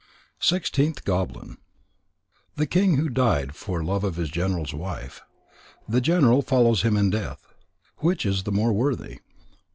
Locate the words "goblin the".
1.05-2.67